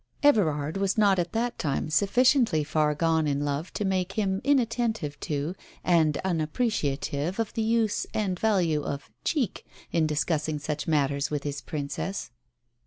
[0.23, 5.19] Everard was not at that time sufficiently far golie in love to make him inattentive
[5.19, 11.43] to, and unappreciative of the use and value of "cheek," in discussing such matters with
[11.43, 12.31] his princess.